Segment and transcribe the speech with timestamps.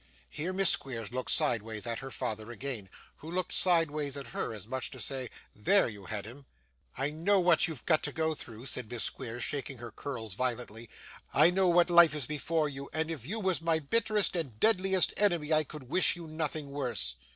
[0.31, 4.65] Here Miss Squeers looked sideways at her father again, who looked sideways at her, as
[4.65, 6.47] much as to say, 'There you had him.'
[6.97, 10.89] 'I know what you've got to go through,' said Miss Squeers, shaking her curls violently.
[11.35, 15.13] 'I know what life is before you, and if you was my bitterest and deadliest
[15.17, 17.15] enemy, I could wish you nothing worse.